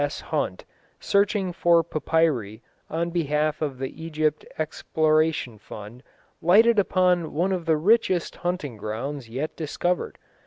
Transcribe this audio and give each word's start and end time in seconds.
S. 0.03 0.19
Hunt, 0.19 0.65
searching 0.99 1.53
for 1.53 1.83
papyri 1.83 2.63
on 2.89 3.11
behalf 3.11 3.61
of 3.61 3.77
the 3.77 4.03
Egypt 4.03 4.43
Exploration 4.57 5.59
Fund, 5.59 6.01
lighted 6.41 6.79
upon 6.79 7.33
one 7.33 7.51
of 7.51 7.67
the 7.67 7.77
richest 7.77 8.37
hunting 8.37 8.77
grounds 8.77 9.29
yet 9.29 9.55
discovered. 9.55 10.17